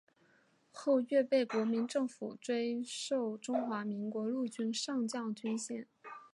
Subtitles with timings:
[0.71, 5.85] 后岳被国民政府追授中华民国陆军上将军衔。